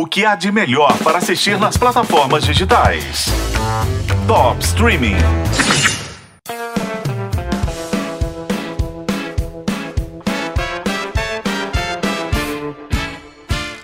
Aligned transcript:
O 0.00 0.06
que 0.06 0.24
há 0.24 0.34
de 0.34 0.50
melhor 0.50 0.96
para 1.04 1.18
assistir 1.18 1.58
nas 1.58 1.76
plataformas 1.76 2.42
digitais? 2.42 3.26
Top 4.26 4.58
Streaming. 4.64 5.16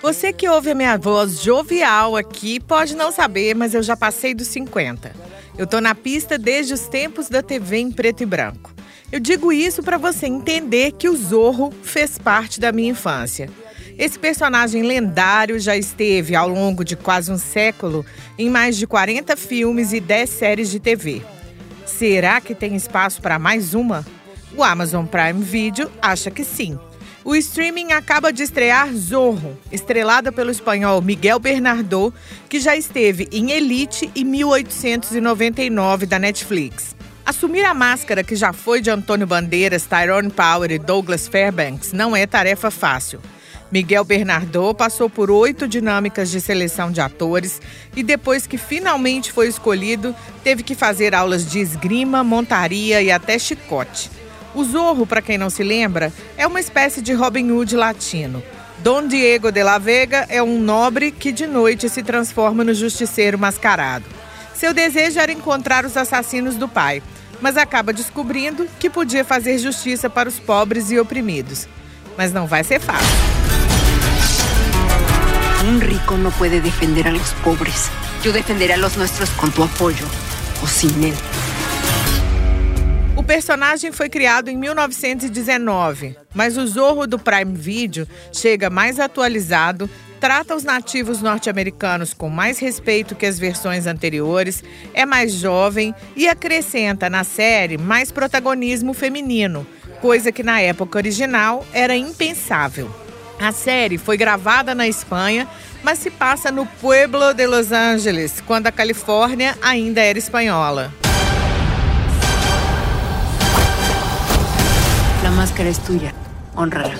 Você 0.00 0.32
que 0.32 0.48
ouve 0.48 0.70
a 0.70 0.74
minha 0.74 0.96
voz 0.96 1.42
jovial 1.42 2.16
aqui 2.16 2.60
pode 2.60 2.96
não 2.96 3.12
saber, 3.12 3.54
mas 3.54 3.74
eu 3.74 3.82
já 3.82 3.94
passei 3.94 4.32
dos 4.32 4.46
50. 4.46 5.14
Eu 5.58 5.66
tô 5.66 5.82
na 5.82 5.94
pista 5.94 6.38
desde 6.38 6.72
os 6.72 6.88
tempos 6.88 7.28
da 7.28 7.42
TV 7.42 7.76
em 7.76 7.92
preto 7.92 8.22
e 8.22 8.26
branco. 8.26 8.72
Eu 9.12 9.20
digo 9.20 9.52
isso 9.52 9.82
para 9.82 9.98
você 9.98 10.24
entender 10.26 10.92
que 10.92 11.10
o 11.10 11.14
Zorro 11.14 11.70
fez 11.82 12.16
parte 12.16 12.58
da 12.58 12.72
minha 12.72 12.92
infância. 12.92 13.50
Esse 13.98 14.18
personagem 14.18 14.82
lendário 14.82 15.58
já 15.58 15.74
esteve 15.74 16.36
ao 16.36 16.48
longo 16.48 16.84
de 16.84 16.94
quase 16.94 17.32
um 17.32 17.38
século 17.38 18.04
em 18.38 18.50
mais 18.50 18.76
de 18.76 18.86
40 18.86 19.34
filmes 19.36 19.94
e 19.94 20.00
10 20.00 20.28
séries 20.28 20.70
de 20.70 20.78
TV. 20.78 21.22
Será 21.86 22.38
que 22.40 22.54
tem 22.54 22.76
espaço 22.76 23.22
para 23.22 23.38
mais 23.38 23.72
uma? 23.72 24.04
O 24.54 24.62
Amazon 24.62 25.06
Prime 25.06 25.42
Video 25.42 25.90
acha 26.02 26.30
que 26.30 26.44
sim. 26.44 26.78
O 27.24 27.34
streaming 27.34 27.92
acaba 27.92 28.30
de 28.30 28.42
estrear 28.42 28.92
Zorro, 28.92 29.58
estrelada 29.72 30.30
pelo 30.30 30.50
espanhol 30.50 31.00
Miguel 31.00 31.38
Bernardo, 31.38 32.12
que 32.50 32.60
já 32.60 32.76
esteve 32.76 33.26
em 33.32 33.50
Elite 33.50 34.10
e 34.14 34.24
1899 34.24 36.04
da 36.04 36.18
Netflix. 36.18 36.94
Assumir 37.24 37.64
a 37.64 37.74
máscara 37.74 38.22
que 38.22 38.36
já 38.36 38.52
foi 38.52 38.82
de 38.82 38.90
Antônio 38.90 39.26
Bandeiras, 39.26 39.86
Tyrone 39.86 40.30
Power 40.30 40.70
e 40.70 40.78
Douglas 40.78 41.26
Fairbanks 41.26 41.92
não 41.92 42.14
é 42.14 42.26
tarefa 42.26 42.70
fácil. 42.70 43.20
Miguel 43.70 44.04
Bernardo 44.04 44.72
passou 44.74 45.10
por 45.10 45.30
oito 45.30 45.66
dinâmicas 45.66 46.30
de 46.30 46.40
seleção 46.40 46.90
de 46.90 47.00
atores 47.00 47.60
e, 47.96 48.02
depois 48.02 48.46
que 48.46 48.56
finalmente 48.56 49.32
foi 49.32 49.48
escolhido, 49.48 50.14
teve 50.44 50.62
que 50.62 50.74
fazer 50.74 51.14
aulas 51.14 51.50
de 51.50 51.58
esgrima, 51.58 52.22
montaria 52.22 53.02
e 53.02 53.10
até 53.10 53.38
chicote. 53.38 54.10
O 54.54 54.64
Zorro, 54.64 55.06
para 55.06 55.20
quem 55.20 55.36
não 55.36 55.50
se 55.50 55.62
lembra, 55.62 56.12
é 56.36 56.46
uma 56.46 56.60
espécie 56.60 57.02
de 57.02 57.12
Robin 57.12 57.50
Hood 57.50 57.76
latino. 57.76 58.42
Dom 58.78 59.06
Diego 59.06 59.50
de 59.50 59.62
la 59.62 59.78
Vega 59.78 60.26
é 60.28 60.42
um 60.42 60.60
nobre 60.60 61.10
que 61.10 61.32
de 61.32 61.46
noite 61.46 61.88
se 61.88 62.02
transforma 62.02 62.62
no 62.62 62.72
justiceiro 62.72 63.38
mascarado. 63.38 64.04
Seu 64.54 64.72
desejo 64.72 65.18
era 65.18 65.32
encontrar 65.32 65.84
os 65.84 65.96
assassinos 65.96 66.54
do 66.56 66.68
pai, 66.68 67.02
mas 67.40 67.56
acaba 67.56 67.92
descobrindo 67.92 68.66
que 68.78 68.88
podia 68.88 69.24
fazer 69.24 69.58
justiça 69.58 70.08
para 70.08 70.28
os 70.28 70.38
pobres 70.38 70.90
e 70.90 70.98
oprimidos. 70.98 71.66
Mas 72.16 72.32
não 72.32 72.46
vai 72.46 72.64
ser 72.64 72.80
fácil. 72.80 73.35
Un 75.68 75.80
rico 75.80 76.16
no 76.16 76.30
puede 76.30 76.60
defender 76.60 77.08
a 77.08 77.10
los 77.10 77.34
pobres. 77.42 77.90
Yo 78.22 78.32
defenderé 78.32 78.74
a 78.74 78.76
los 78.76 78.96
nuestros 78.96 79.30
con 79.30 79.50
tu 79.50 79.64
apoyo 79.64 80.06
o 80.62 80.66
sin 80.68 81.02
él. 81.02 81.14
O 83.16 83.22
personagem 83.24 83.90
foi 83.90 84.08
criado 84.08 84.48
em 84.48 84.56
1919, 84.56 86.16
mas 86.32 86.56
o 86.56 86.64
Zorro 86.68 87.04
do 87.08 87.18
Prime 87.18 87.56
Video 87.56 88.06
chega 88.32 88.70
mais 88.70 89.00
atualizado, 89.00 89.90
trata 90.20 90.54
os 90.54 90.62
nativos 90.62 91.20
norte-americanos 91.20 92.14
com 92.14 92.28
mais 92.28 92.60
respeito 92.60 93.16
que 93.16 93.26
as 93.26 93.36
versões 93.36 93.88
anteriores, 93.88 94.62
é 94.94 95.04
mais 95.04 95.32
jovem 95.32 95.92
e 96.14 96.28
acrescenta 96.28 97.10
na 97.10 97.24
série 97.24 97.76
mais 97.76 98.12
protagonismo 98.12 98.94
feminino, 98.94 99.66
coisa 100.00 100.30
que 100.30 100.44
na 100.44 100.60
época 100.60 100.96
original 100.96 101.66
era 101.72 101.96
impensável. 101.96 103.05
A 103.38 103.52
série 103.52 103.98
foi 103.98 104.16
gravada 104.16 104.74
na 104.74 104.88
Espanha, 104.88 105.46
mas 105.82 105.98
se 105.98 106.10
passa 106.10 106.50
no 106.50 106.64
Pueblo 106.64 107.34
de 107.34 107.46
Los 107.46 107.70
Angeles, 107.70 108.42
quando 108.46 108.66
a 108.66 108.72
Califórnia 108.72 109.56
ainda 109.62 110.00
era 110.00 110.18
espanhola. 110.18 110.92
La 115.22 115.30
máscara 115.30 115.68
es 115.68 115.78
tuya. 115.78 116.14
Honrala. 116.56 116.94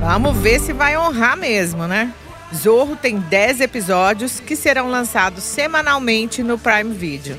Vamos 0.00 0.36
ver 0.38 0.58
se 0.58 0.72
vai 0.72 0.96
honrar 0.96 1.36
mesmo, 1.36 1.86
né? 1.86 2.12
Zorro 2.54 2.96
tem 2.96 3.18
10 3.18 3.60
episódios 3.60 4.40
que 4.40 4.56
serão 4.56 4.88
lançados 4.88 5.44
semanalmente 5.44 6.42
no 6.42 6.58
Prime 6.58 6.92
Video. 6.94 7.38